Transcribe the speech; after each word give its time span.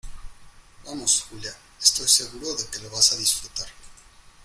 vamos, 0.83 1.27
Julia, 1.29 1.55
estoy 1.79 2.07
seguro 2.07 2.55
de 2.55 2.65
que 2.65 2.79
lo 2.79 2.89
vas 2.89 3.13
a 3.13 3.17
disfrutar. 3.17 3.67